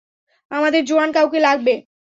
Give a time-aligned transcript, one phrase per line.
[0.51, 1.73] আমাদের জোয়ান কাউকে লাগবে!